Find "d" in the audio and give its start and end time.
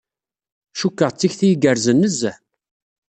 1.11-1.15